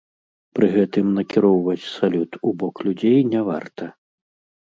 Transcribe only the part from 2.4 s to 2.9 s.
у бок